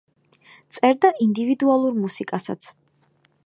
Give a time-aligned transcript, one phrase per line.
[0.77, 2.75] წერდა ინდივიდუალურ მუსიკასაც.